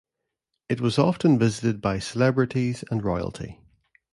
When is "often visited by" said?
0.97-1.99